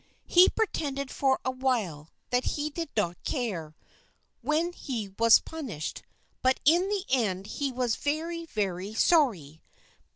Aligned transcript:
He 0.25 0.49
pretended 0.49 1.11
for 1.11 1.39
a 1.45 1.51
while 1.51 2.09
that 2.31 2.43
he 2.57 2.71
did 2.71 2.89
not 2.97 3.23
care, 3.23 3.75
when 4.41 4.73
he 4.73 5.09
was 5.19 5.37
punished, 5.37 6.01
but 6.41 6.59
in 6.65 6.89
the 6.89 7.05
end 7.07 7.45
he 7.45 7.71
was 7.71 7.97
very, 7.97 8.47
very 8.47 8.95
sorry. 8.95 9.61